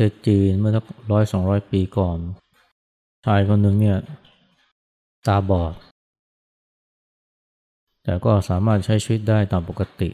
[0.00, 2.18] เทศจีนเมื่อสักร้อยสองร้อยปีก่อน
[3.24, 3.98] ชายคนหนึ่งเนี่ย
[5.26, 5.74] ตาบอด
[8.04, 10.10] แต่ก็สามารถใช้ชีวิตได้ตามปกติ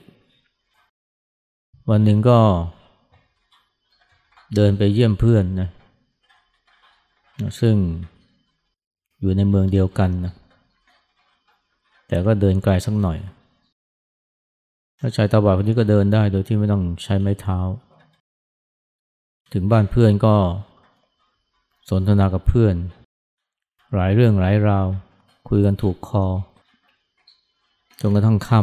[1.91, 2.39] วันหนึ่งก็
[4.55, 5.69] เดินไปเยี่ยมเพื่อนนะ
[7.61, 7.75] ซึ่ง
[9.21, 10.33] อยู่ในเมืองเดียวกันนะ
[12.09, 13.19] แต่ก็เดินไกลสักหน่อย
[14.99, 17.59] ถ้าชายตาบอดคนนี้ก็เดินได้โดยที่ไม่ต้องใช้ไม้เท้า
[19.57, 20.37] ถึงบ้านเพื่อนก็
[21.91, 22.75] สนทนากับเพื่อน
[23.95, 24.87] หลายเรื่องหลายราว
[25.49, 26.27] คุยกันถูกคอ
[28.01, 28.61] จนกระทั่งค่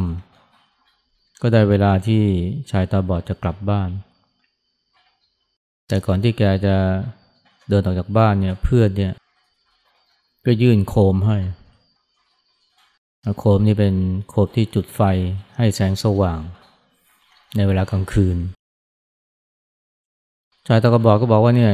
[0.70, 2.24] ำก็ได้เวลาที่
[2.72, 3.90] ชายตาบอดจะกลับบ้าน
[5.88, 6.76] แต่ก่อนที่แกจะ
[7.70, 9.14] เดินออกจากบ้านเนี่ยเพื่อนเนี่ย
[10.46, 11.38] ก็ยื่นโคมให้
[13.38, 13.96] โคมนี่เป็น
[14.30, 15.02] โคมที่จุดไฟ
[15.58, 16.40] ให้แสงสว่าง
[17.56, 18.38] ในเวลากลางคืน
[20.74, 21.74] ชายตะกบอกก็บอกว่าเนี่ย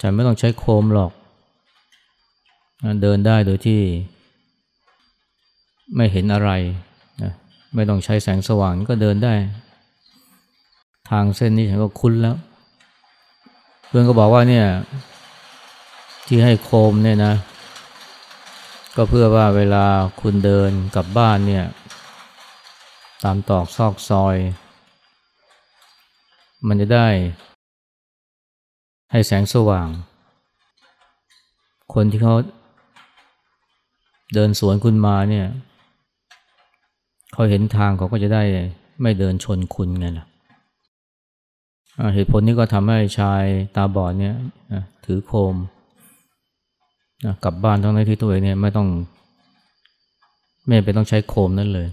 [0.00, 1.12] ฉันไม่ต้องใช้โคมหรอก
[3.02, 3.80] เดินได้โดยที่
[5.96, 6.50] ไม่เห็นอะไร
[7.22, 7.32] นะ
[7.74, 9.34] ไม่ต้องใช้แสงสว่างก็เดินได้
[11.10, 12.36] ทางเส้นนี้ฉันก็คุ้นแล้ว
[13.88, 14.66] เพื่อนก็บอกว่าเนี่ย
[16.26, 17.34] ที่ให้โคมเนี่ยนะ
[18.96, 19.84] ก็เพื่อว่าเวลา
[20.20, 21.64] คุณเดินกลับบ้านเนี่ย
[23.24, 24.36] ตามตอกซอกซอย
[26.66, 27.08] มันจะได้
[29.10, 29.88] ให้แสงสว่าง
[31.94, 32.34] คนที่เขา
[34.34, 35.46] เดินสวนคุณมาเนี่ย
[37.32, 38.42] เขาเห็นทางเขาก็จะได้
[39.02, 40.26] ไม่เดินชนคุณไงล่ะ
[42.14, 43.42] เหตุผลนี้ก็ทำให้ชาย
[43.76, 44.34] ตาบอดเนี่ย
[45.04, 45.54] ถือโคม
[47.44, 48.88] กลับบ้านทั้งในที่ตัวเองเนี่ยไม่ต้อง
[50.66, 51.88] ไม่ไปต้องใช้โคมนั่นเลย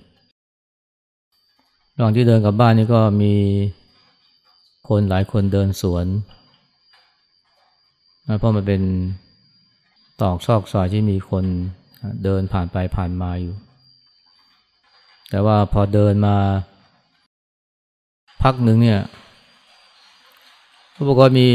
[1.95, 3.33] ระหว่างที่เดินกลับบ้านนี่ก็มี
[4.87, 6.05] คนหลายคนเดินสวน
[8.39, 8.81] เพราะมันเป็น
[10.21, 11.45] ตอกซอกซอยที่มีคน
[12.23, 13.55] เดินผ่านไปผ่านมาอยู่
[15.29, 16.35] แต่ว่าพอเดินมา
[18.41, 19.01] พักหนึ่งเนี่ย
[21.07, 21.49] ปรากฏมี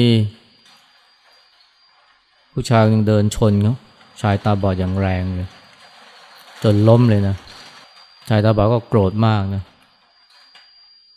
[2.53, 3.75] ผู้ชายยังเดินชนเขา
[4.21, 5.49] ชายตาบอดอย่างแรงเลย
[6.63, 7.37] จนล้มเลยนะ
[8.29, 9.63] ชายตาบอดก็โกรธมากนะ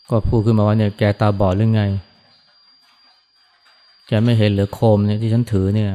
[0.09, 1.83] ก็พูดขึ้นมาว่าเนี่ยแกตาบอดหรือไง
[4.07, 5.89] แกไม่เห็นเหลือโคมเนี่ยที่ฉันถือเนี่ย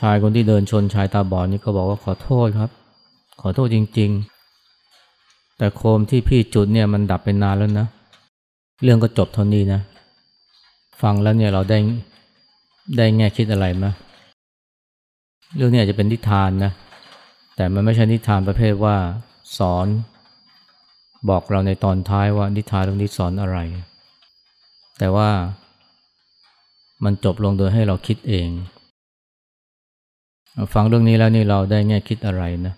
[0.00, 2.70] ชายคนที่เดินชนชายตาบอดนี่ก็บอกว่าขอโทษครับ
[3.40, 4.10] ขอโทษจริง
[4.84, 7.86] ๆ แต่โคมที่พี่จุดเนี่ยมันดับไปนานแล้วนะ
[8.82, 9.80] เรื่องก็จบเท่านี้นะ
[11.02, 11.78] ฟังแล้วเนี่ยเราได้
[12.96, 13.86] ได้แง่คิดอะไรไหม
[15.56, 16.72] เรื่องนี้อาจจะเป็นนิทานนะ
[17.56, 18.96] แต่มันไม่ใช่นิทานประเภทว่า
[19.58, 19.86] สอน
[21.28, 23.58] บอกเราในตอนท้ายว่านิทานเรื่องนี้สอนอะไร
[24.98, 25.30] แต่ว่า
[27.04, 28.48] มันจบลงโดยให้เราคิดเอง
[30.74, 32.74] ฟังเรื่องนี้แล้วนี่เราได้แง่คิดอะไรนะ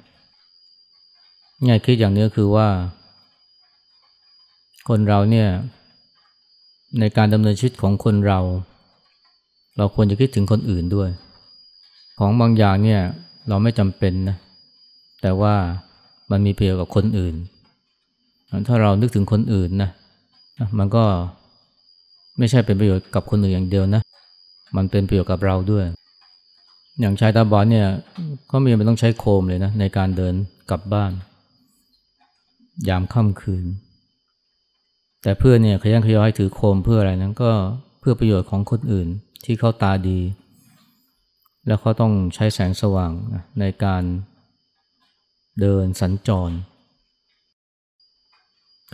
[1.64, 2.68] แง่คิดอย่างนี้คือว่า
[4.88, 5.48] คนเราเนี่ย
[6.98, 8.40] ในการดำเนินชีวิตของคนเรา
[9.76, 11.08] เราควรจะคิดถึงคนอื่นด้วย
[12.18, 13.02] ของบางอย่างเนี่ย
[13.48, 14.36] เราไม่จำเป็นนะ
[15.22, 15.54] แต่ว่า
[16.30, 17.34] มันมีประโยชน์กับคนอื่น
[18.68, 19.90] ถ้าเรานึกถึงคนอื่นนะ
[20.78, 21.04] มันก็
[22.38, 24.02] ไม่ใช่เป็นประโยชน์กับคนอื่นอย่างเดียวนะ
[24.76, 25.84] มันเป็นประโยชน์กับเราด้วย
[27.00, 27.86] อย่างชายตาบอดเนี่ย
[28.50, 30.34] ก็มีมันต้องใช้โคมเลยนะ ในการเดิน
[30.70, 31.12] กลับบ้าน
[32.88, 33.64] ยามค่ำคืน
[35.22, 37.50] แต่เพื่อนเนี่ยขยันขยอให้ถือโคมเพื่ออะไรนั้นก็
[38.00, 39.08] เพื่อประโยชน์ของคนอื่น
[39.44, 40.20] ที่เขาตาดี
[41.66, 43.12] แล้วเขาต้องใช้แสงสว่าง
[43.60, 44.02] ในการ
[45.60, 46.50] เดินสัญจร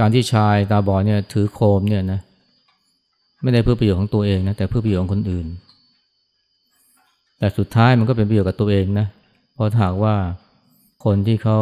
[0.00, 2.20] การที่ชายตาบอดเนี่ยถือโคมเนี่ยนะ
[3.42, 5.46] ไม่ได้เพื่อประโยชน์ของตัวเองนะแต่เพื่อประโยชน์ของคนอื่น
[7.38, 9.06] แต่สุดท้ายมันก็เป็นประโยชน์กับตัวเองนะ
[9.54, 10.14] เพราะถากว่า
[11.04, 11.58] คนที่เขา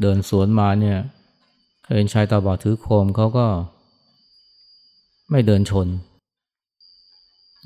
[0.00, 0.98] เดินสวนมาเนี่ย
[1.94, 3.46] เห็นชายตาบอดถือโคมเขาก็
[5.30, 5.88] ไม่เดินชน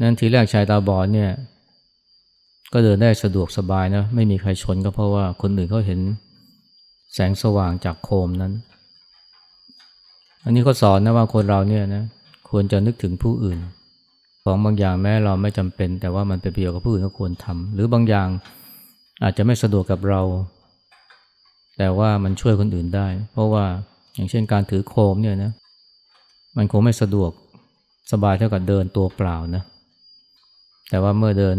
[0.01, 1.31] นั้นทีแรกชายตาบอดเนี่ย
[2.73, 6.01] ก็เดินได้สะดวกสบายนะ ไม่มีใครชนก็เพราะว่าคนอื่นเขาเห็น
[7.15, 8.53] แสงสว่างจากโคมนั้น
[10.45, 12.05] อันนี้ก็สอนนะว่าคนเราเนี่ยนะ
[12.51, 13.59] ควรจะนึกถึงผู้อื่น
[14.45, 18.29] ของบางอย่างแม้เราไม่จำเป็น แต่ว่ามันเป็นประโยชน์กับผู้อื่นก็ควรทำหรือบางอย่าง
[19.23, 20.23] อาจจะไม่สะดวกกับเรา
[21.79, 23.65] แต่ว่ามันช่วยคนอื่นได้ เพราะว่า
[24.15, 25.53] อย่างเช่นการถือโคมเนี่ยนะ
[26.57, 27.31] มันคงไม่สะดวก
[28.13, 29.63] สบายเท่ากับเดินตัวเปล่านะ
[30.91, 31.57] แต่ว่าเมื่อเดิน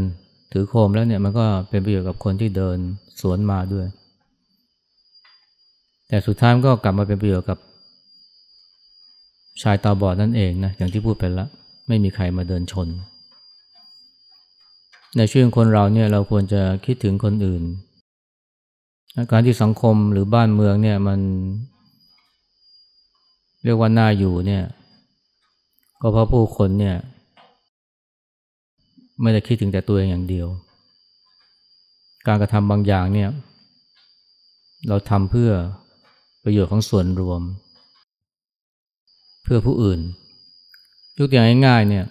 [0.52, 2.78] ถือโคมแล้วเนี่ยมันก็เป็นประโยชน์กับคนที่เดิน
[3.22, 3.86] สวนมาด้วย
[6.08, 7.58] แต่สุดท้ายก็กลับมาเป็นประโยชน์กับ
[9.62, 11.50] ชายตาบอดนั่นเองนะอย่างที่พูดไปแล้ว
[11.88, 12.88] ไม่มีใครมาเดินชน
[15.18, 17.64] ในชีวิตคนเราเนี่ยเราควรจะคิดถึงคนอื่น
[19.32, 21.20] การที่สังคมหรือบ้านเมืองเนี่ยมัน
[23.64, 24.64] เรียกว่าน่าอยู่เนี่ย
[26.02, 26.96] ก็เพราะผู้คนเนี่ย
[29.22, 30.48] ไม่ได้คิดถึงแต่ตัวเองอย่างเดียว
[32.28, 33.30] การกระทำบางอย่างเนี่ย
[34.88, 35.52] เราทำเพื่อ
[36.44, 37.42] ประโยชน์ของส่วนรวม
[39.46, 40.00] เพื่อผู้อื่น
[41.18, 42.06] ยกตัวอย่างง่ายๆเนี่ย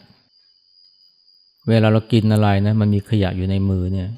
[1.69, 4.08] เวลาเรากินอะไรนะมันมีขยะอยู่ในมือเนี่ย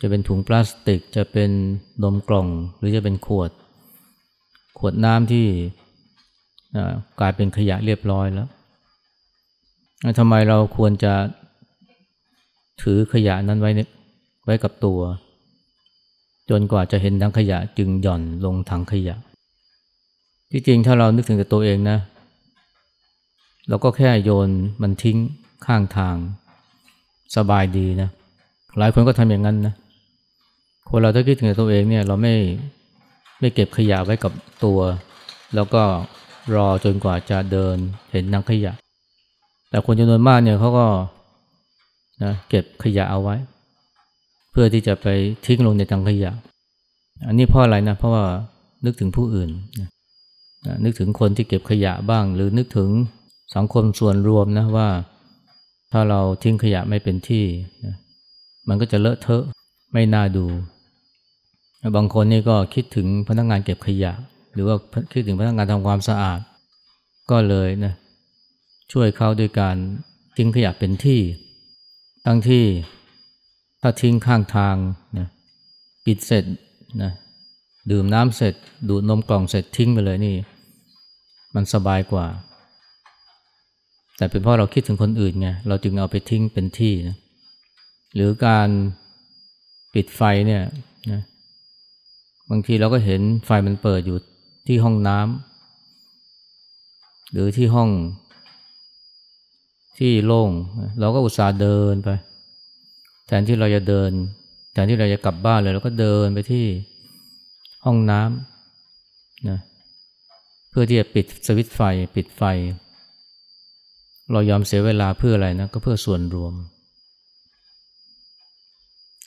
[0.00, 1.50] จะเป็นถุงพลาสติกจะเป็น
[2.02, 2.48] นมกล่อง
[2.78, 3.50] หรือจะเป็นขวด
[4.78, 5.46] ขวดน้ำที่
[7.20, 8.48] กลายเป็นขยะเรียบร้อยแล้ว
[10.18, 11.12] ทำไมเราควรจะ
[12.82, 13.70] ถือขยะนั้นไว้
[14.44, 15.00] ไว้กับตัว
[16.50, 19.16] จนกว่าจะเห็นทั้งขยะจึงหย่อนลงถังขยะ
[20.50, 21.98] ที่จริงถ้าเรานึกถึงแต่ตัวเองนะ
[23.68, 24.48] เราก็แค่โยน
[24.82, 25.18] มันทิ้ง
[25.66, 26.16] ข้างทาง
[27.36, 28.08] สบายดีนะ
[28.78, 29.74] หลายคนก็ทำอย่างนั้นนะ
[30.88, 32.34] คนเราถ้าคิดถึงตัวเองเนี่ยเราไม่
[33.40, 34.32] ไม่เก็บขยะไว้กับ
[34.64, 34.80] ตัว
[35.54, 35.82] แล้วก็
[36.54, 37.76] รอจนกว่าจะเดิน
[38.10, 38.72] เห็นนังขยะ
[39.70, 40.86] แต่คนจำนวนมากเนี่ยเขาก็
[42.22, 43.36] นะเก็บขยะเอาไว้
[44.50, 45.06] เพื่อที่จะไป
[45.46, 46.32] ทิ้งลงในถังขยะ
[47.26, 48.24] อันนี้เพราะอะไรนะ เพราะว่า
[48.84, 49.50] นึกถึงผู้อื่น
[49.80, 49.88] นะ
[50.84, 52.90] นึกถึงคนที่เก็บขยะบ้าง หรือนึกถึง
[53.54, 54.88] สังคมส่วนรวมนะว่า
[55.92, 57.44] ถ้าเราทิ้งขยะไม่เป็นที่
[57.84, 57.94] นะ
[58.68, 59.44] มันก็จะเลอะเทอะ
[59.92, 60.46] ไม่น่าดู
[61.96, 64.12] บางคนนี่ก็คิดถึงพนักงานเก็บขยะ
[64.54, 64.76] หรือว่า
[65.12, 66.40] คิดถึงพนักงานทำความสะอาด
[67.30, 67.92] ก็เลยนะ
[68.92, 69.76] ช่วยเขาด้วยการ
[70.36, 71.20] ทิ้งขยะเป็นที่
[72.26, 72.64] ตั้งที่
[73.82, 74.76] ถ้าทิ้งข้างทาง
[75.18, 75.28] นะ
[76.04, 76.44] ปิดเสร็จ
[77.02, 77.12] นะ
[77.90, 78.54] ดื่มน้ำเสร็จ
[78.88, 80.34] ดูดนมกล่องเสร็จทิ้งไปเลยนี่
[81.54, 82.26] มันสบายกว่า
[84.16, 87.16] แต่เป็นเพราะเราคิดถึงคนอื่นไงเราจึงเอาไปทิ้งเป็นที่นะ
[88.14, 88.68] หรือการ
[89.94, 90.62] ปิดไฟเนี่ย
[91.12, 91.20] นะ
[92.50, 94.18] บางทีเราก็เห็นไฟมันเปิดอยู่
[94.66, 95.28] ที่ห้องน้ำ
[97.32, 97.90] หรือที่ห้อง
[99.98, 100.50] ที่โล่ง
[101.00, 102.08] เราก็อุตส่าห์เดินไป
[103.26, 104.10] แทนที่เราจะเดิน
[104.72, 106.66] แทนที่เราจะกลับบ้านเลยเราก็เดินไปที่
[107.84, 109.58] ห้องน้ำนะ
[110.76, 111.80] พื่อที่จะปิดสวิตไฟ
[112.16, 112.42] ปิดไฟ
[114.32, 116.54] เรายอมเสียเวลาเพื่ออะไรนะก็เพื่อส่วนรวม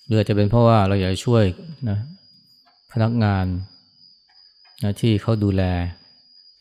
[0.05, 1.43] หรือจะเป็นเพราะว่าเราอยากช่วย
[1.89, 1.97] นะ
[2.91, 3.45] พนักงาน
[4.83, 5.63] นะที่เขาดูแล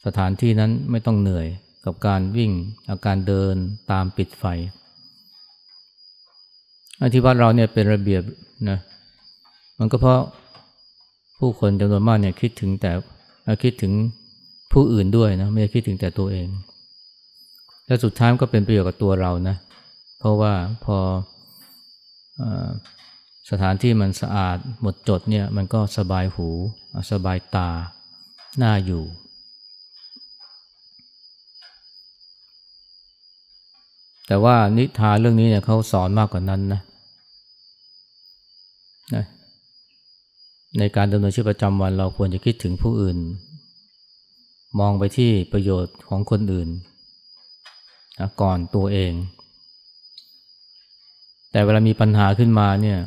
[0.06, 1.46] สถานที่นั้นไม่ต้องเหนื่อย
[1.84, 2.52] กับการวิ่ง
[2.88, 3.54] อาการเดิน
[3.90, 4.44] ตามปิดไฟ
[6.98, 8.22] อที่วัดเราเนี่ยเป็นระเบียบ
[8.68, 8.78] นะ
[9.78, 10.20] มันก็เพราะ
[11.38, 12.92] ผู้คนจำนวนมากเนี่ยคิดถึงแต่
[13.62, 13.92] คิดถึง
[14.72, 16.48] ผู้อื่นด้วยนะไม่ได้คิดถึงแต่ตัวเอง
[17.86, 19.56] และสุดท้ายก็เป็นประโยชน์กับตัวเรานะ
[20.18, 20.52] เพราะว่า
[20.84, 20.98] พอ
[22.40, 22.42] อ
[23.50, 26.48] สถานที่มันสะอาดหมดจดเนี่ยมันก็สบายหู
[27.12, 27.68] สบายตา
[28.62, 29.04] น่าอยู่
[34.26, 36.80] แต่ว่านิทานเรื่องนี้เนี่ยเขาสอนมากกว่านั้นนะ
[39.14, 39.24] นะ
[40.78, 43.16] ในการดำเนินชีวิตประจำวันเราควรจะคิดถึงผู้อื่น
[44.78, 46.68] มองไปที่ประโยชน์ของคนอื่น
[48.18, 49.12] นะก่อนตัวเอง
[51.50, 52.98] แต่เวลามีปัญหาขึ้นมาเนี่ย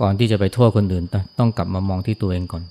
[0.00, 1.04] ก่อนที่จะไปโทษคนอื่น
[1.38, 2.62] ต้องกลับมามองที่ตัวเองก่อน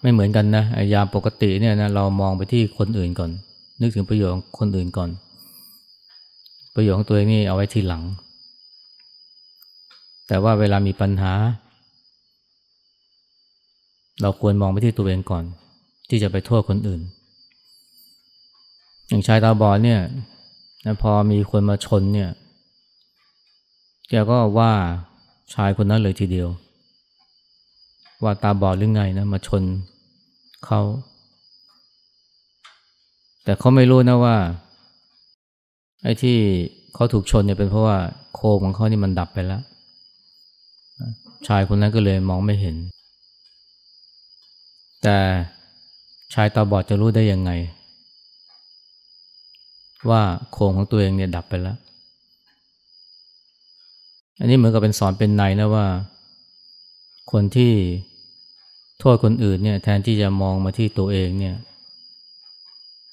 [0.00, 0.64] ไม่เหมือนกันนะ
[0.94, 3.30] ยามปกติเนี่ยนะเรามองไปที่คนอื่นก่อน
[3.80, 5.10] นึกถึงประโยชน์ของคนอื่นก่อน
[6.74, 8.02] ประโยชน์ของตัวเองนี่เอาไว้ทีหลัง
[10.28, 11.32] แต่ว่าเวลามีปัญหา
[14.22, 15.44] เราควรมองไปที่ตัวเองก่อน
[16.08, 17.00] ที่จะไปโทษคนอื่น
[19.08, 20.00] อย่างชายตาบอดเนี่ย
[21.02, 22.30] พอมีคนมาชนเนี่ย
[24.08, 24.72] แกก็ว่า
[25.54, 26.48] ชายคนนั้นเลยทีเดียว
[28.22, 29.62] ว่าตาบอดหรือไงนะมาชน
[30.66, 30.80] เขา
[33.44, 34.36] แต่เขาไม่รู้นะว่า
[36.02, 36.36] ไอ้ที่
[36.94, 37.98] เขาถูกชนเนี่ยเป็นเพราะว่า
[38.34, 39.62] โคมของเขานี่มันดับไปแล้ว
[41.46, 42.76] ชายคนนั้นก็เลยมองไม่เห็น
[45.02, 45.18] แต่
[46.34, 47.50] ชายตาบอดจะรู้ได้ยังไง
[50.10, 51.76] ว่าโคมของตัวเองเนี่ยดับไปแล้ว
[54.38, 55.86] อันนี้เหมือนกับเป็นสอนเป็นในนะว่า
[57.32, 57.72] คนที่
[59.00, 61.56] โทษคนอื่นเนี่ยแทนที่จะมองมาที่ตัวเองเนี่ย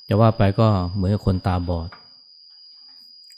[0.07, 1.89] จะว่าไปก็เหมือนกับคนตาบอด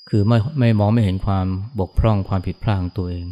[0.10, 1.46] คือไม่ไม่มองไม่เห็นความ
[1.80, 3.26] บกพร่องความผิดพลาดของตัวเอง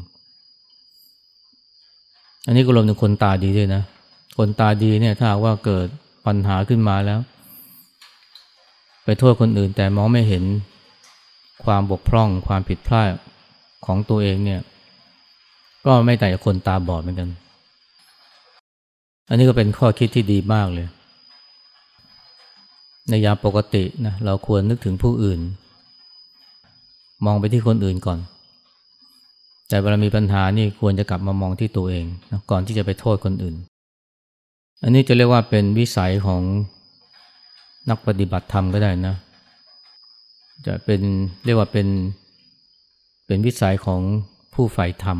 [2.45, 3.83] อันนี้ก็รวมถึงคนตาดีด้วยนะ
[4.37, 5.87] คนตาดีเนี่ยถ้าว่าเกิด
[6.25, 7.19] ปัญหาขึ้นมาแล้ว
[9.03, 10.43] ไปโทษคนอื่นแต่มองไม่เห็น
[11.63, 13.09] ความบกพร่องความผิดพลาด
[13.85, 14.61] ของตัวเองเนี่ย
[15.85, 17.29] ก็ไม่แต่คนตาบอดเหมือนกัน
[19.29, 20.87] อันนี้ก็เป็นข้อคิดที่ดีมากเลย
[23.09, 25.39] ในยามปกตินะเราควรนึกถึงผู้อื่น
[27.25, 28.19] มองไปที่คนอื่นก่อน
[29.69, 33.55] แต่เวลามีปัญหานี่ควรจะกลับมามองที่ตัวเองนะก่อนที่จะไปโทษคนอื่น
[34.83, 36.41] อันนี้จะเรียกว่าเป็นวิสัยของ
[37.89, 39.15] นักปฏิบัติธรรมก็ได้นะ
[40.65, 41.01] จะเป็น
[41.45, 41.87] เรียกว่าเป็น
[43.27, 44.01] เป็นวิสัยของ
[44.53, 45.19] ผู้ใฝ่ธรรม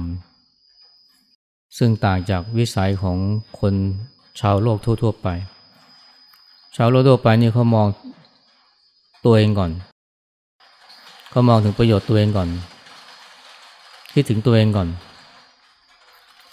[1.77, 3.17] ซึ่งต่างจากวิสัยของ
[3.59, 3.73] คน
[4.39, 5.27] ชาวโลกทั่ว ๆ ไป
[6.75, 7.87] ชาวโลกทั่วไปนี่เขามอง
[9.25, 9.71] ตัวเองก่อน
[11.29, 12.49] เขามองถึงประโยชน์ตัวเองก่อน
[14.13, 14.87] คิดถึงตัวเองก่อน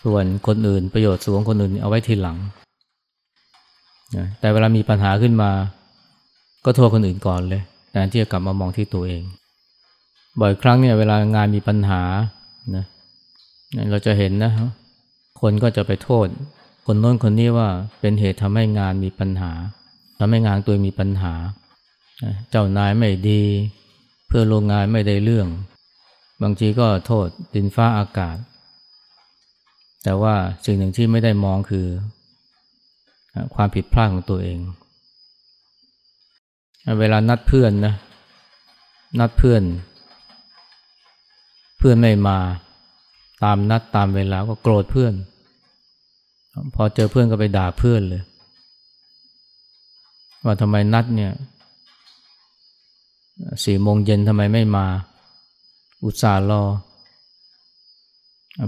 [0.04, 2.36] ส่วนคนอื่นประโยชน์ส่วนคนอื่นเอาไว้ทีหลัง
[4.40, 5.50] แต่เวลามีปัญหาขึ้นมา
[6.64, 9.22] ก็โทษคนอื่นก่อนเลยแทนที่จะกลับมามองที่ตัวเอง
[10.40, 12.02] บ่อยครั้งเนี่ยเวลางานมีปัญหา
[12.76, 12.84] นะ
[13.90, 14.52] เราจะเห็นนะ
[15.40, 16.26] คนก็จะไปโทษ
[16.86, 17.68] คนโน้นคนนี้ว่า
[18.00, 19.52] เป็นเหตุทำให้งานมีปัญหา
[20.18, 21.34] ทำให้งานตัวมีปัญหา
[22.50, 23.42] เจ้านายไม่ดี
[24.26, 25.48] เพื่อโรงงานไม่ได้เรื่อง
[26.42, 28.36] บางทีก็โทษดินฟ้าอากาศ
[30.04, 31.86] แต่ว่าสิ่งหนึ่งที่ไม่ได้มองคือ
[33.54, 34.58] ความผิดพลาดของตัวเอง
[37.00, 37.94] เวลานัดเพื่อนนะ
[39.20, 39.62] นัดเพื่อน
[41.78, 42.38] เพื่อนไม่มา
[43.42, 45.14] ตามนัดตามเวลาก็โกรธเพื่อน
[46.74, 48.22] พอเจอเพื่อนก็ไปด่าเพื่อนเลย
[50.44, 51.32] ว่าทำไมนัดเนี่ย
[53.64, 54.86] สี่โมงเย็นทำไมไม่มา
[56.04, 56.62] อุตส่าห์รอ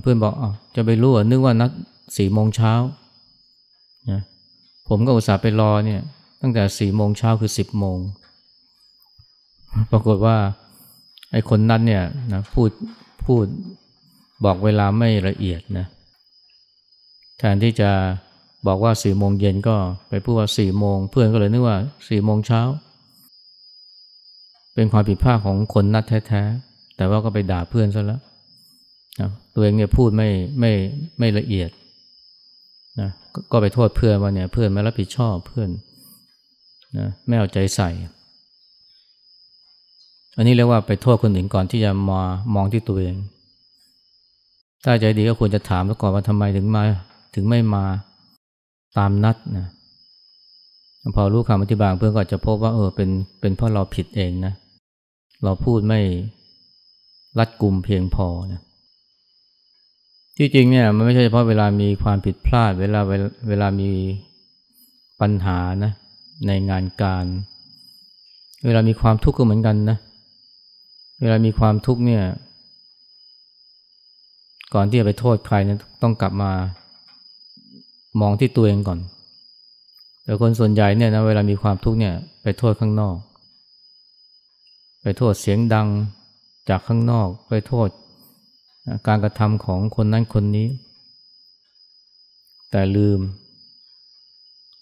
[0.03, 0.45] เพื่อนบอกอ
[0.75, 1.71] จะไปรู้อะนึกว่านัด
[2.17, 2.73] สี่โมงเช้า
[4.11, 4.23] นะ
[4.88, 6.00] ผมก็อุตส่าห์ไปรอเนี่ย
[6.40, 7.99] ตั้งแต่สี่โมงเช้าคือสิบโมง
[9.90, 10.37] ปรากฏว่า
[11.33, 12.02] ไอ้คนนัดเนี่ย
[12.33, 12.71] นะพูด
[13.26, 13.45] พูด
[14.45, 15.87] บอกเวลาไม่ละเอียดนะ
[17.38, 17.90] แทนที่จะ
[18.66, 19.76] บอกว่าสี่โมงเย็นก็
[20.09, 21.78] ไปพูดว่าสี่โมงเพื่อนก็เลยนึกว่า
[22.09, 22.62] สี่โมงเช้า
[24.75, 28.21] เป็นความผิดพลาดของคนนัดแท้ๆ แต่ว่าก็ไปด่าเพื่อนซะแล้ว
[29.21, 30.28] นะตัวเองเนี่ยพูดไม่
[30.61, 30.73] ไม่
[31.19, 31.71] ไม่ละเอียด
[33.00, 33.11] นะ
[33.53, 35.71] ก็ไปโทษเพื่อนว่าเนี่ยเพื่อนไม่รับผิดชอบเพื่อน
[36.99, 37.91] นะไม่เอาใจใส่
[40.37, 42.23] อันนี้เรียกว่าไปโทษคนอื่นก่อนที่จะมา
[42.55, 43.15] มองที่ตัวเอง
[44.85, 46.83] ถ้าใจดีก็ควรจะถามก่อนว่าทำไมถึงมา
[47.35, 47.85] ถึงไม่มา
[48.99, 49.67] ตามนัดนะ
[51.17, 53.11] พอรู้คำอธิบายเพื่อนก็จะพบว่าเออเป็น
[53.41, 54.53] เป็นเพราะเราผิดเองนะ
[55.45, 56.00] เราพูดไม่
[57.38, 58.61] รัดกลุ่มเพียงพอนะ
[60.37, 63.00] ที่จริงเนี่ยมันไม่ใช่เฉพาะเวลามีความผิดพลาด เวลา
[63.49, 63.90] เวลามี
[65.21, 65.93] ปัญหานะ
[66.47, 67.25] ในงานการ
[68.64, 69.99] เวลามีความทุกข์ก็เหมือนกันนะ
[71.21, 72.23] เวลามีความทุกข์เนี่ย
[74.75, 76.52] ก่อนที่จะไปโทษใครเนี่ยต้องกลับมา
[78.21, 78.99] มองที่ตัวเองก่อน
[80.25, 83.16] แต่คนส่วนใหญ่เนี่ยนะเวลามีความทุกข์เนี่ยไปโทษข้างนอก
[85.02, 85.88] ไปโทษเสียงดัง
[86.69, 87.88] จากข้างนอก ไปโทษ
[89.07, 90.69] การกระทำของคนนั้นคนนี้
[92.71, 93.21] แต่ลืม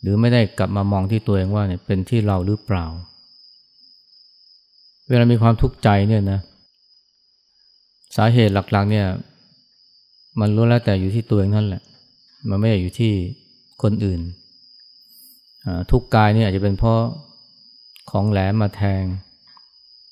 [0.00, 2.86] หรือไม่ได้กลับมามองที่ตัวเองว่าเนี่ยเป็นที่เราหรือเปล่า
[5.08, 6.40] เวลามีความทุกข์ใจเนี่ยนะ
[8.16, 9.06] สาเหตุหลักๆเนี่ย
[10.40, 11.82] มันรู้แล้วแต่อยู่ที่ตัวเองนั่นแหละ
[12.48, 13.12] มันไม่ได้อยู่ที่
[13.82, 14.20] คนอื่น
[15.90, 17.00] ทุกกายเนี่ยอาจจะเป็นเพราะ
[18.10, 19.02] ของแหลมมาแทง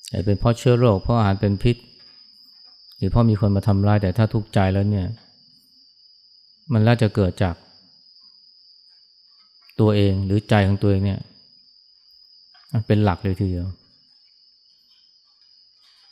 [0.09, 1.75] อาจจะเป็นเพราะเชื้อโรคเพราะอาหารเป็นพิษ
[3.05, 5.07] รือเพราะมีคนมาทำร้ายแต่ถ้าทุกข์ใจแล้วเนี่ย
[6.73, 7.55] มันน่าจะเกิดจาก
[9.79, 11.19] ตัวเองหรือใจของตัวเองเนี่ย
[12.87, 13.67] เป็นหลักเลยทีเดียว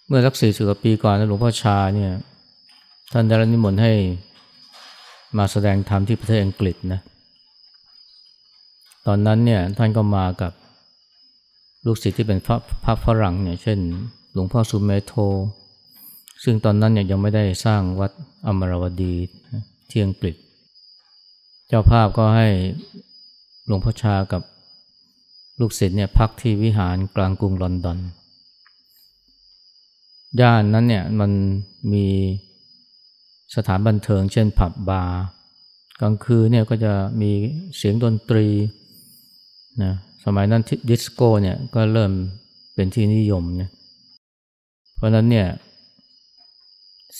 [0.07, 2.11] เมื่อสักสี่สิบกว่าปีก่อนหลวงพ่อชาเนี่ย
[3.11, 3.93] ท่านได้รับนิมนต์ให้
[5.37, 6.99] มาแสดงธรรมที่ประเทศอังกฤษนะ
[9.07, 10.51] ตอนนั้นเนี่ยท่านก็มากับ
[11.85, 13.79] ลูกศิษย์ที่เป็นพระพระฝรั่งเนี่ย เช่น
[14.33, 15.13] หลวงพ่อสุเมโท
[16.43, 18.11] ซึ่งตอนนั้นเนี่ยยังไม่ได้สร้างวัด
[18.45, 19.13] อมรวดี
[19.89, 20.35] ที่อังกฤษ
[21.67, 22.47] เจ้าภาพก็ให้
[23.65, 24.41] หลวงพ่อชากับ
[25.59, 27.99] ลูกศิษย์เนี่ยพักที่วิหารกลางกรุงลอนดอน
[30.39, 31.31] ย่านนั้นเนี่ยมัน
[31.93, 32.05] มี
[33.55, 35.21] สถานบันเทิงเช่นผับบาร์
[36.01, 37.31] กลางคืนเนี่ยก็จะมี
[37.77, 38.47] เสียงดนตรี
[39.83, 39.93] นะ
[40.25, 42.11] สมัยนั้นดิสโก้เนี่ยก็เริ่ม
[42.75, 43.71] เป็นที่นิยมเนี่ย
[44.95, 45.47] เพราะนั้นเนี่ย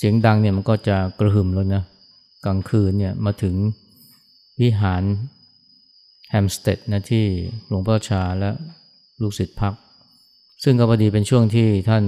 [0.03, 1.84] สียงดังเนี่ยมันก็จะกระหึ่มแล้วนะ
[2.46, 3.55] กลางคืนเนี่ยมาถึง
[4.62, 5.03] วิหาร
[6.29, 7.25] แฮมสเตดนะที่
[7.67, 8.50] หลวงพ่อชาและ
[9.22, 9.74] ลูกศิษย์พัก
[10.63, 12.05] ซึ่งก็พอดีเป็นช่วงที่ท่าน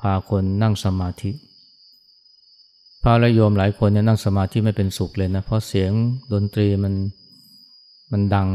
[0.00, 1.30] พาคนนั่งสมาธิ
[3.02, 5.90] พระและโยมหลายคนเนี่ยนั่งสมาธิไม่เป็นสุขเลยนะ เพราะเสียง
[6.32, 6.94] ดนตรีมัน
[8.12, 8.48] มันดัง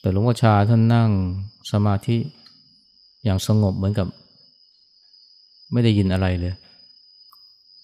[0.00, 1.10] แต่หลวงพ่อชาท่านนั่ง
[1.72, 2.16] สมาธิ
[3.24, 4.06] อย่างสงบเหมือนกับ
[5.72, 6.54] ไม่ได้ยินอะไรเลย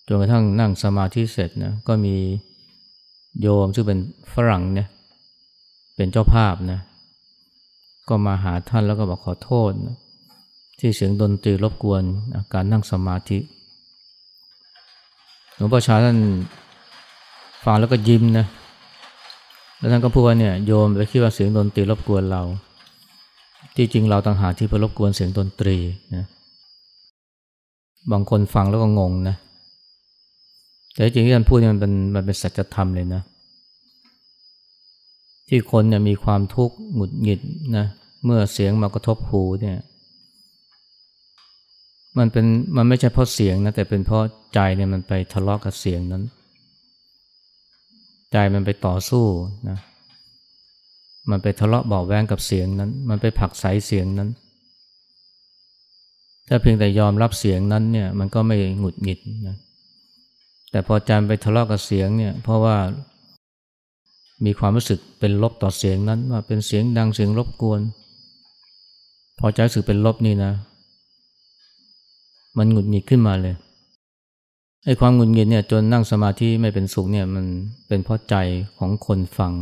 [0.06, 2.16] จนกระทั่งนั่งสมาธิเสร็จนะก็มี
[3.40, 3.98] โยมซึ่งเป็น
[4.32, 4.88] ฝรั่งเนี่ย
[5.96, 6.80] เป็นเจ้าภาพนะ
[8.08, 9.96] ก็มาหาท่านแล้วก็บอกขอโทษนะ
[10.78, 12.02] ที่เสียงดนตรีรบกวน
[12.54, 13.38] การนั่งสมาธิ
[15.54, 16.18] หลวงพ่อชาท่าน
[17.64, 18.46] ฟังแล้วก็ยิ้มนะ
[19.78, 22.42] แล้วท่านก็พูดว่าเนี่ยโยมไปคิดว่าเสียงดนตรีรบกวนเรา
[23.76, 25.76] ที่จริงเราต่างหากที่ไปรบกวนเสียงดนตรี
[26.14, 26.24] นะ
[28.12, 29.36] บางคนฟังแล้วก็งงนะ
[30.94, 33.22] แต่จริงที่ท่านพูดเนี่ยมันเป็นมันเป็นสัจธรรมเลยนะ
[35.48, 37.40] ที่คนเนี่ยมีความทุกข์หงุดหงิด
[37.76, 37.86] นะ
[38.24, 39.78] เมื่อเสียงมากระทบหูเนี่ย
[42.18, 42.46] มันเป็น
[42.76, 44.22] มันไม่ใช่เพราะเสียงนะแต่เป็นเพราะ
[44.54, 46.22] ใจเนี่ยมันไปทะเลาะกับเสียงนั้น
[48.32, 49.26] ใจมันไปต่อสู้
[49.68, 49.78] นะ
[51.30, 54.28] มันไปทะเลาะเบาแวงกับเสียงนั้น มันไปผักใสเสียงนั้น
[56.48, 59.56] ถ้าเพียงแต่ยอมรับเสียงนั้นเนี่ยมันก็ไม่หงุดหงิดนะ
[60.74, 62.76] แต่พอใจไปทะเลาะกับเสียงเนี่ยเพราะว่า
[64.44, 67.80] มีความรู้สึกเป็นลบต่อเสียงนั้นว่าเป็นเสียงดังเสียงรบกวน
[69.38, 70.52] พอใจรู้สึกเป็นลบนี่นะ
[72.58, 73.54] มันหงุดหงิดขึ้นมาเลย
[74.84, 77.46] ไอ้ความหงุดหงิดเนี่ยจนนั่งสมาธิไม่เป็นสุขเนี่ยมัน
[77.88, 78.34] เป็นเพราะใจ
[78.78, 79.52] ของคนฟัง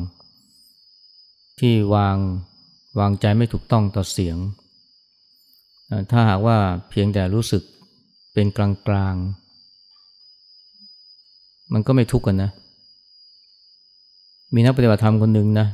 [1.61, 2.17] ที่วาง
[2.99, 4.37] วางใจไม่ถูกต้องต่อเสียง
[6.11, 6.59] ถ้าหากว่า
[6.91, 7.63] เพียงแต่รู้สึก
[8.35, 8.59] เป็นก
[8.95, 9.17] ลาง
[11.73, 12.51] มันก็ไม่ทุกข์กันนะ
[14.55, 15.67] มีนักปฏิบัติธรรมคนหนึ่งนะ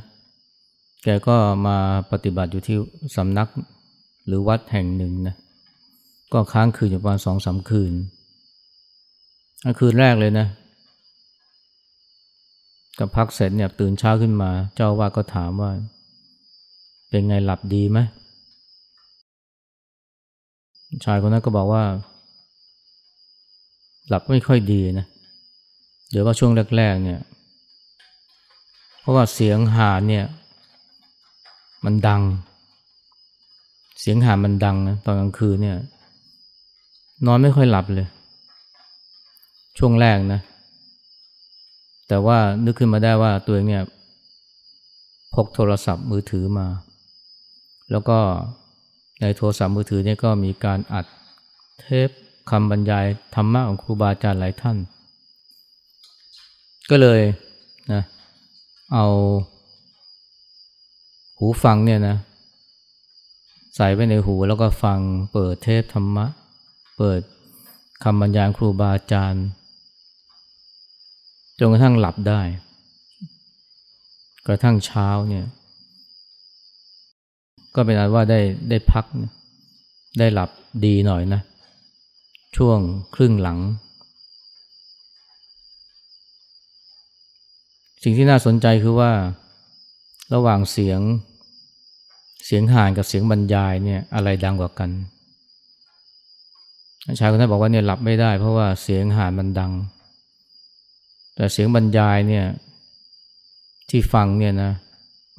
[1.03, 1.35] แกก็
[1.67, 1.77] มา
[2.11, 2.77] ปฏิบัติอยู่ที่
[3.15, 3.47] สำนัก
[4.27, 5.35] หรือวัดแห่งหนึ่งนะ
[6.33, 7.93] ก็ค้างคืนอยู่ประมาณสองสาคืน
[9.79, 10.47] คืนแรกเลยนะ
[12.99, 15.71] กับพักเสร็จเนี่ยตื่นเช้าขึ้นมา เจ้าว่าก็ถามว่า
[17.09, 17.99] เป็นไงหลับดีไหม
[21.05, 21.83] ชายคนนั้นก็บอกว่า
[24.07, 25.05] หลับไม่ค่อยดีนะ
[26.09, 27.19] เดี๋ยวว่าช่วงแรกๆเนี่ย
[28.99, 30.25] เพราะว่าเสียงหาเนี่ย
[31.85, 32.21] มันดัง
[33.99, 35.77] เสียงหามันดังนะตอนกลางคืนเนี่ย
[37.25, 38.07] นอนไม่ค่อยหลับเลย
[39.77, 40.41] ช่วงแรกนะ
[42.07, 43.83] แต่ว่านึกขึ้นมาได้ว่าตัวเองเนี่ย
[45.33, 46.67] พกโทรศัพท์มือถือมา
[47.91, 48.19] แล้วก็
[49.21, 51.05] ในโทรศัพท์มือถือเนี่ยก็มีการอัด
[51.79, 52.09] เทป
[52.49, 54.77] คำบรรยายธรรมะของครูบาอาจารย์หลายท่าน
[56.89, 57.21] ก็เลย
[57.93, 58.03] นะ
[58.93, 59.05] เอา
[61.37, 62.17] หูฟังเนี่ยนะ
[63.75, 64.99] ใส่ไว้ในหูแล้วก็ฟัง
[65.33, 66.25] เปิดเทพธรรมะ
[66.97, 67.21] เปิด
[68.03, 69.45] คำบรรยายครูบาอาจารย์
[71.59, 72.41] จนกระทั่งหลับได้
[74.47, 75.45] กระทั่งเช้าเนี่ย
[77.75, 79.05] ก็เป็นอันว่าได้ได้พัก
[80.19, 80.49] ได้หลับ
[80.85, 81.41] ดีหน่อยนะ
[82.57, 82.79] ช่วง
[83.15, 83.57] ครึ่งหลัง
[88.03, 89.11] สิ่งที่น่าสนใจคือว่า
[90.33, 90.99] ระหว่างเสียง
[92.45, 94.89] เสียงห่านกับเสียงบรรยายเนี่ยอะไรดังกว่ากัน
[97.19, 99.71] ชายคนนั้นบอกว่าเนี่ยหลับไม่ได้เพราะว่าเสียงห่านมันดัง
[101.35, 102.45] แต่เสียงบรรยายเนี่ย
[103.89, 104.71] ที่ฟังเนี่ยนะ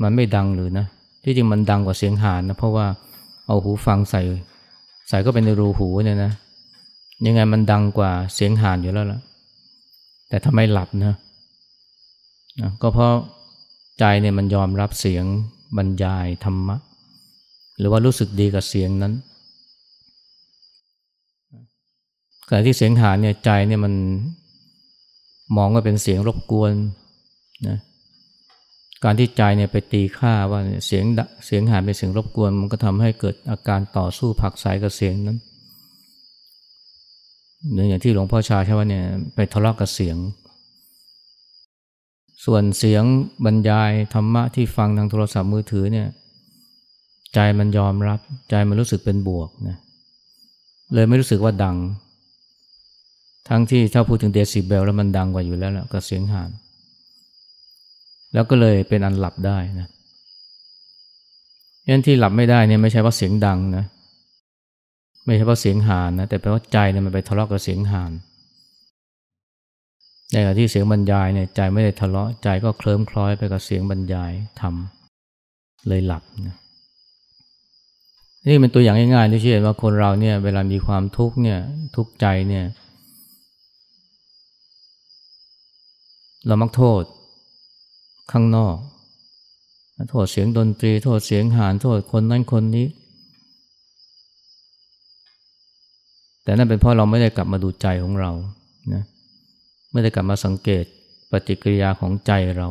[0.03, 0.87] มันไม่ดังหรือนะ
[1.25, 2.87] ที่จริงมันดังกว่าเสียงห่านนะเพราะว่า
[3.47, 4.23] เอาหูฟังใส่
[5.09, 6.33] ใส่ก็เป็นในรูหูเนี่ยนะ
[7.27, 9.21] ยังไงมันดังกว่าเสียงห่านอยู่แล้วล่ะ
[10.29, 11.15] แต่ทำไมหลับนะ
[12.61, 13.15] นะก็เพราะ
[13.99, 15.25] ใจเนี่ยมันยอมรับเสียง
[15.77, 16.77] บรรยายธรรมะ
[17.79, 19.13] หรือว่ารู้สึกดีกับเสียงนั้น
[22.49, 23.95] ขณะที่เสียงหาเนี่ยใจเนี่ยมัน
[25.57, 26.73] มองว่าเป็นเสียงรบกวน
[27.69, 27.79] นะ
[29.05, 31.05] การที่ใจเนี่ยไปตีค่าว่าเสียง
[31.47, 35.39] เสียงหาเป็นเสียงรบกวน มันก็ทำให้เกิดอาการต่อสู้ผักสายกับเสียงนั้น
[37.73, 40.17] หรืออย่างที่หลวงพ่อชาใช่ว่าเนี่ยไปทะเลาะกับเสียง
[42.45, 43.05] ส่วนเสียง
[43.45, 46.09] บรรยายธรรมะที่ฟังทางโทรศัพท์มือถือเนี่ย
[47.35, 48.19] ใจมันยอมรับ
[48.51, 49.77] ใจมันรู้สึกเป็นบวกนะ
[50.95, 51.77] เลยไม่รู้สึกว่าดัง
[53.49, 56.51] ทั้งที่ถ้าพูดถึงเดซิเบลแล้วมันดังกว่าอยู่แล้วแหละกับเสียงหาน
[58.35, 59.89] แล้วก็เลยเป็นอันหลับได้นะ
[61.89, 63.85] ยันที่หลับไม่ได้เนี่ยไม่ใช่เพราเสียงดังนะ
[65.27, 68.11] ไม่ใช่เพราเสียงหานนะแต่เพราใจเนี่ยมันไปทะเลาะกับเสียงหาน
[70.33, 76.57] ในขณะที่เสียงบรรยายเนี่ยใจไม่ได้ทะเลาะใจก็เคลิ้มคล้อยไปกับเสียงบรรยายทำเลยหลับนะ
[78.47, 81.59] นี่เป็นตัวอย่างง่ายๆที่เห็นว่าคนเราเนี่ยเวลามีความทุกข์เนี่ย
[81.97, 82.65] ทุกข์ใจเนี่ย
[86.47, 87.03] เรามักโทษ
[88.33, 88.77] ข้างนอก
[90.11, 92.87] โทษเสียงดนตรี โทษเสียงหานโทษคนนั้นคนนี้
[96.43, 98.31] แต่นั่นเป็นเพราะเราไม่ได้กลับมาดูใจของเรา
[98.95, 99.05] นะ
[99.93, 100.85] ไม่ได้กลับมาสังเกต
[101.31, 102.69] ปฏิกิริยาของใจเรา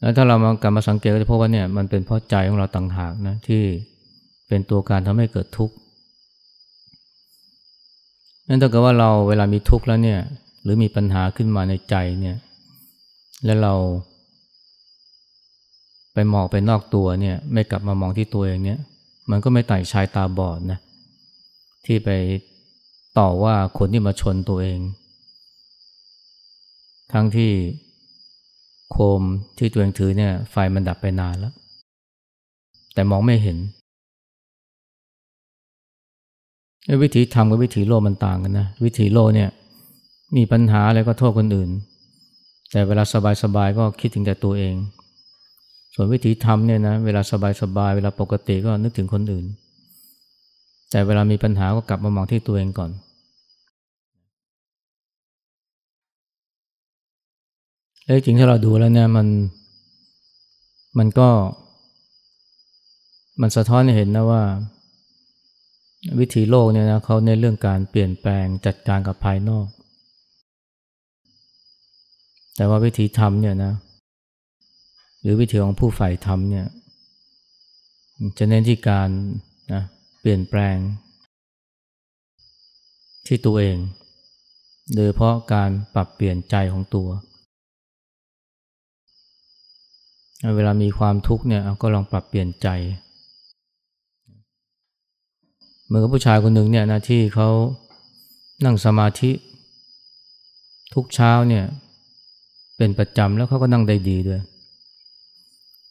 [0.00, 3.62] แล้วถ้าเรามากลับมาสังเกตก็จะพบว่าเนี่ยมันเป็นเพราะใจของเราต่างหากนะที่
[4.48, 5.74] เป็นตัวการทำให้เกิดทุกข์
[8.48, 10.20] นั่นถ้าเกิดว่าเราเวลามีทุกข์แล้วเนี่ย
[10.62, 12.36] หรือมีปัญหาขึ้นมาในใจเนี่ย
[13.44, 13.74] แล้วเรา
[16.14, 18.78] ไปมองไปนอกตัวเนี่ยไม่กลับมามองที่ตัวเองเนี่ย
[19.30, 20.78] มันก็ไม่ไต่ชายตาบอดนะ
[21.86, 22.10] ที่ไป
[23.18, 24.80] ต่อว่าคนที่มาชนตัวเอง
[27.12, 27.52] ทั้งที่
[28.90, 29.22] โคม
[29.58, 31.54] ที่ตัวเองถือเนี่ย ไฟมันดับไปนานแล้ว
[32.94, 33.58] แต่มองไม่เห็น
[37.02, 39.50] วิธีทำกับวิธีโลมันต่างกันนะ วิธีโลเนี่ย
[40.36, 41.70] มีปัญหาอะไรก็โทษคนอื่น
[42.70, 43.04] แต่เวลา
[43.42, 44.74] สบายๆก็คิดถึงแต่ตัวเอง
[45.94, 47.20] ส่วนวิธีทำเนี่ยนะ เวลา
[47.62, 49.46] สบายๆเวลาปกติก็นึกถึงคนอื่น
[50.90, 52.90] แต่เวลามีปัญหาก็กลับมามองที่ตัวเองก่อน
[58.08, 59.26] เอ้จริงถ้าเราดูแล้วเนี่ยมัน
[60.98, 61.28] มันก็
[63.40, 64.42] มันสะท้อนให้เห็นนะว่า
[66.18, 69.66] วิธีโลกเนี่ยนะเขาในเรื่องการเปลี่ยนแปลงจัดการกับภายนอก
[72.56, 73.72] แต่ว่าวิธีทำเนี่ยนะ
[75.22, 76.66] หรือวิธีของผู้ฝ่ายทำเนี่ย
[78.38, 79.08] จะเน้นที่การ
[79.72, 79.82] นะ
[80.20, 80.76] เปลี่ยนแปลง
[83.26, 83.76] ที่ตัวเอง
[84.94, 87.08] โดยเพราะการปรับเปลี่ยนใจของตัว
[90.56, 92.68] เวลามีความทุกข์เนี่ยก็ลองปรับเปลี่ยนใจ
[95.84, 97.48] เหมือนกับผู้ชายคนหนึ่งเนี่ยนะที่เขา
[98.64, 99.30] นั่งสมาธิ
[100.94, 101.64] ทุกเช้าเนี่ย
[102.76, 104.40] เป็นประจำแล้วเขาก็นั่งได้ดีด้วย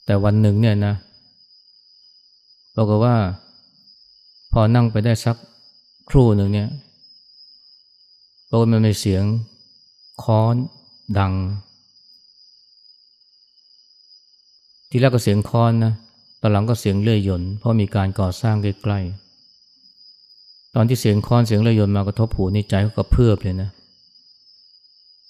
[0.05, 0.93] แต่วันหนึ่งเนี่ยนะ
[2.75, 3.15] บอกว่า
[4.51, 5.37] พอนั่งไปได้สัก
[6.09, 6.69] ครู่หนึ่งเนี่ย
[8.49, 9.23] บอกว่ามันมีเสียง
[10.23, 10.55] ค้อน
[11.19, 11.33] ดัง
[14.89, 15.93] ทีแรกก็เสียงค้อนนะ
[16.41, 23.69] ตอนหลังก็เสียงเลื่อยยนต์เพราะมีการก่อสร้างใกล้ๆตอนที่เสียงค้อนเสียงเลื่อยยนต์มากระทบหูนี่ใจเขาก็เพื่อเลยนะ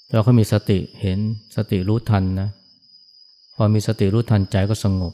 [0.09, 1.19] เราเขามีสติเห็น
[1.55, 2.49] สติรู้ทันนะ
[3.55, 5.13] พอมีสติรู้ทันใจก็สงบ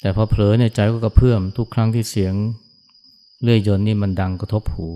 [0.00, 2.34] แต่พอเผลอในใจก็กระเพื่อมทุกครั้งที่เสียง
[3.42, 4.86] เลื่อยยนต์นี่มันดังกระทบหู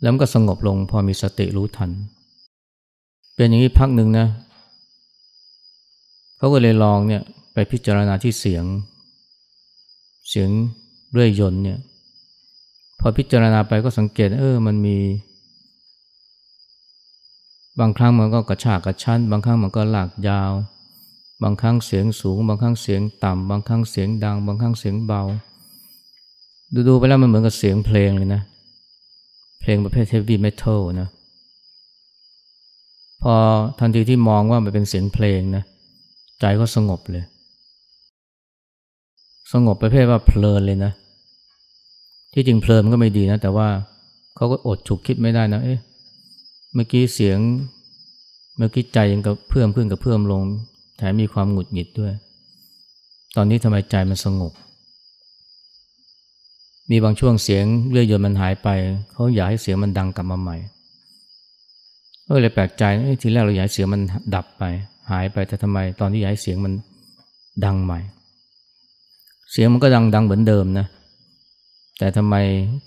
[0.00, 1.90] แล้วก็สงบลงพอมีสติรู้ทัน
[3.34, 4.26] เป็นอย่างนี้พักหนึ่งนะ
[6.44, 7.22] เขาก็เลยลองเนี่ย
[7.54, 8.64] ไปพิจารณาที่เสียง
[10.28, 10.50] เสียง
[11.12, 11.78] เรื่อยยนเนี่ย
[13.00, 14.98] พอพิจารณาไปก็สังเกต เออมันมี
[17.80, 20.52] บางครั้งมันก็กระชากกระชั้น บางครั้งมันก็หลากยาว
[21.42, 25.22] บางครั้งเสียงสูง บางครั้งเสียงต่ำบางครั้งเสียงดัง บางครั้งเสียงเบา
[26.88, 28.42] ดูๆไปแล้วมันเหมือนกับเสียงเพลงเลยนะ
[29.60, 31.08] เพลงประเภทเฮฟวี่เมทัลนะ
[33.22, 33.34] พอ
[33.78, 35.64] ทันทีที่มองว่ามันเป็นเสียงเพลงนะ
[36.40, 37.24] ใจก็สงบเลย
[39.52, 40.92] สงบประเภทว่าเพลินเลยนะ
[42.32, 43.68] ที่จริงเพลินมันก็ไม่ดีนะ แต่ว่า
[44.36, 45.80] เขาก็อดฉุกคิดไม่ได้นะ เอ๊ะ
[46.74, 47.38] เมื่อกี้เสียง
[48.56, 50.42] เมื่อกี้ใจยังกับเพิ่มขึ้นกับเพิ่มลง
[50.96, 52.12] แถมมีความหงุดหงิดด้วย
[53.36, 54.52] ตอนนี้ทำไมใจมันสงบ
[56.90, 58.68] มีบางช่วงเสียงเลื่อยยนมันหายไป
[59.12, 60.56] เขาอยากให้เสียงมันดังกลับมาใหม่
[62.26, 62.84] เออเลยแปลกใจ
[63.22, 64.02] ทีแรกเราอยากให้เสียงมัน
[64.34, 64.64] ดับไป
[65.10, 66.72] หายไปแต่ทำไมตอนที่ย้ายเสียงมัน
[67.64, 68.00] ดังใหม่
[69.52, 70.86] เสียงมันก็ดังดังเหมือนเดิมนะ
[71.98, 72.34] แต่ทำไม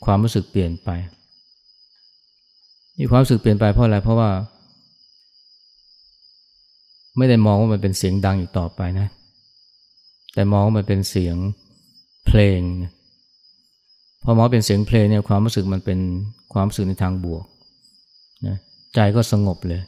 [0.05, 0.89] ความรู้สึกเปลี่ยนไป
[2.99, 4.29] มีความรู้สึกเปลี่ยนไปเพราะอะไรเพราะว่า
[7.17, 9.07] ไม่ได้มองว่ามันเป็นเสียงดังอีกต่อไปนะ
[10.33, 11.35] แต่มองว่ามันเป็นเสียง
[12.27, 12.59] เพลง
[14.23, 15.99] พอมองเป็นเสียงเพลงเนี่ยความรู้สึกมันเป็น
[16.53, 17.45] ความรู้สึกในทางบวก
[18.47, 18.57] นะ
[18.95, 19.81] ใจก็สงบเลย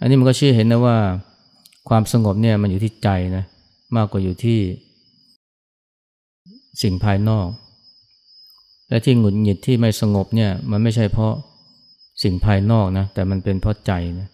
[0.00, 0.96] อันนี้มันก็ชี้เห็นนะว่า
[1.88, 3.44] ความสงบเนี่ยมันอยู่ที่ใจนะ
[3.96, 4.58] มากกว่าอยู่ที่
[6.82, 7.48] สิ่งภายนอก
[8.88, 11.32] และที่หงุดหงิดที่ไม่สงบเนี่ยมันไม่ใช่เพราะ
[12.22, 14.28] สิ่งภายนอกนะแต่มันเป็นเพราะใจนะ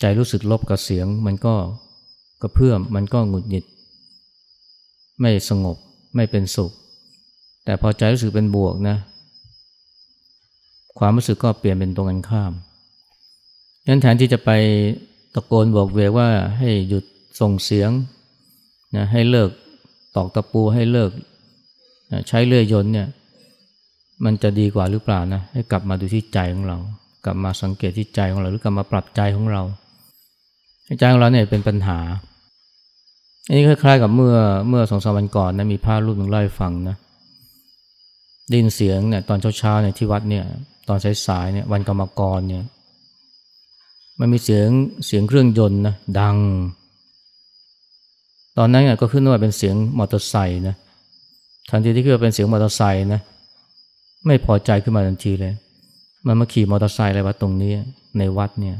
[0.00, 1.54] ใจรู้สึกลบกับเสียง มันก็
[2.42, 3.64] กระเพื่อมมันก็หงุดหงิด
[5.20, 5.76] ไม่สงบ
[6.16, 6.72] ไม่เป็นสุข
[7.64, 8.96] แต่พอใจรู้สึกเป็นบวกนะ
[10.98, 12.52] ความรู้สึกก็เปลี่ยนเป็นตรงกันข้าม
[13.86, 14.50] งั้นแทนที่จะไป
[15.34, 17.04] ตะโกนบอกเวกว่าให้หยุด
[17.40, 17.90] ส่งเสียง
[18.96, 19.50] นะให้เลิก
[20.16, 21.10] ตอกตะปูให้เลิก
[22.12, 23.08] นะใช้เลื่อยยนต์เนี่ย
[24.24, 26.78] มันจะดีกว่าหรือเปล่านะให้กลับมาดูที่ใจของเรา
[27.24, 29.62] กลับมาสังเกตที่ใจของเรา หรือกลับมาปรับใจของเรา
[30.98, 31.98] ใจของเราเนี่ยเป็นปัญหา
[33.46, 34.36] อันนี้คล้ายๆกับเมื่อ
[34.68, 36.96] เมื่อสองสามวันก่อนนะมีพระรูปหนึ่งเล่าให้ฟังนะ
[38.52, 40.44] ดินเสียงเนี่ยตอนเช้าๆเนี่ยที่วัดเนี่ย
[40.88, 42.64] ตอนสายๆเนี่ยวันกรรมกรเนี่ย
[44.20, 44.68] มันมีเสียง
[45.06, 46.36] เสียงเครื่องยนต์นะดัง
[48.58, 50.76] ตอนนั้นก็ขึ้นว่าเป็นเสียงมอเตอร์ไซค์นะ
[51.70, 53.20] ทันทีที่ขึ้นว่าเป็นเสียงมอเตอร์ไซค์นะ
[54.26, 55.54] ไม่พอใจขึ้นมาทันทีเลย
[56.26, 57.72] มันมาขี่มอเตอร์ไซค์อะไรวะตรงนี้
[58.18, 58.76] ในวัดเนี่ย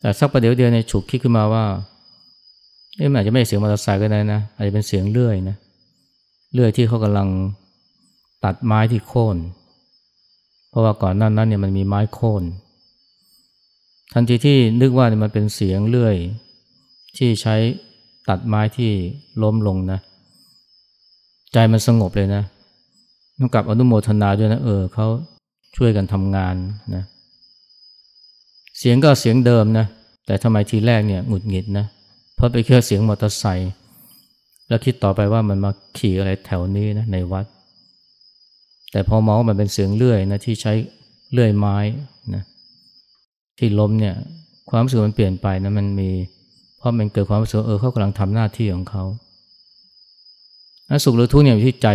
[0.00, 1.64] แต่สักประเดี๋ยวเดียวเนี่ยฉุกคิดขึ้นมาว่า
[2.96, 5.56] เอ๊ะมันอาจจะไม่ใช่เสียงมอเตอร์ไซค์ก็ได้นะอาจจะเป็นเสียงเลื่อยนะ
[6.52, 7.28] เลื่อยที่เขากำลัง
[8.44, 9.36] ตัดไม้ที่โค่น
[10.70, 12.42] เพราะว่าก่อนหน้านั้นเนี่ยมันมีไม้โค่น
[14.12, 16.16] ทันทีที่นึกว่ามันเป็นเสียงเลื่อย
[17.16, 17.54] ที่ใช้
[18.28, 18.92] ตัดไม้ที่
[19.42, 19.98] ล้มลงนะ
[21.52, 22.42] ใจมันสงบเลยนะ
[23.38, 25.06] ต้องกลับอนุโมทนาด้วยนะเออเขา
[25.76, 26.54] ช่วยกันทำงาน
[26.94, 27.04] นะ
[28.78, 29.86] เสียงก็เสียงเดิมนะ
[30.26, 31.86] แต่ทำไมทีแรกเนี่ยหงุดหงิดนะ
[32.34, 33.72] เพราะไปแค่เสียงมอเตอร์ไซค์
[34.68, 37.46] แล้วคิดต่อไปว่ามันมาขี่อะไรแถวนี้นะในวัด
[38.92, 40.72] แต่พอมองว่ามันเป็นเสียงเลื่อยนะที่ใช้
[41.32, 41.76] เลื่อยไม้
[43.58, 44.14] ที่ล้มเนี่ย
[44.70, 46.10] ความรู้สึกมันเปลี่ยนไปนะมันมี
[46.78, 49.04] เพราะมันเกิดความรู้สึกเออเขากำลังทำหน้าที่ของเขา
[51.04, 51.88] สุขหรือทุกข์เนี่ยอยู่ที่ใจ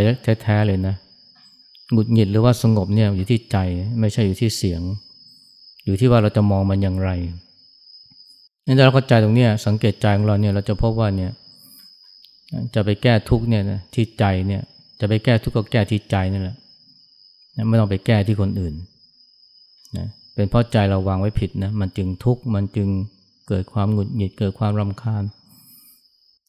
[0.43, 0.95] แท้ๆเลยนะ
[1.91, 3.57] หงุดหงิดหรือว่าสงบเนี่ยอยู่ที่ใจ
[3.99, 4.81] ไม่ใช่อยู่ที่เสียง
[5.85, 7.09] อยู่ที่ว่าเราจะมองมันอย่างไร
[8.65, 11.31] นี่ถ้าเราเข้าใจตรงนี้สังเกตใจของเราเนี่ยเราจะพบว่าเนี่ย
[12.75, 14.61] จะไปแก้ทุกเนี่ยนะที่ใจเนี่ย
[14.99, 16.55] จะไปแก้ทุกข์ก็แก้ที่ใจนี่แหละ
[17.69, 18.73] ไม่ต้องไปแก้ที่คนอื่น
[19.97, 22.89] นะ เป็นเพราะใจเราวางไว้ผิดนะมันจึงทุกข์มันจึง
[23.47, 25.23] เกิดความหงุดหงิดเกิดความรำคาญ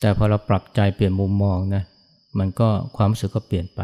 [0.01, 1.83] แต่พอเราปรับใจเปลี่ยนมุมมองนะ
[2.39, 3.81] มันก็ความรู้สึกก็เปลี่ยนไป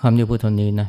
[0.00, 0.84] คำนี้พูดเท่านี้นะ